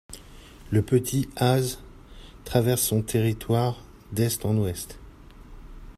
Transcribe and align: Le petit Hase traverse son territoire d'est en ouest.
Le 0.71 0.81
petit 0.81 1.29
Hase 1.35 1.77
traverse 2.43 2.81
son 2.81 3.03
territoire 3.03 3.83
d'est 4.13 4.45
en 4.47 4.57
ouest. 4.57 4.97